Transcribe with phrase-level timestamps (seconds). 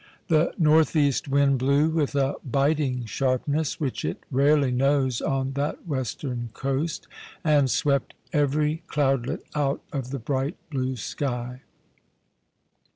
[0.29, 5.85] The north east wind blew with a biting sharpness which it rarely knows on that
[5.85, 7.07] western coast,
[7.43, 11.61] and swept every cloudlet out of the bright blue sky.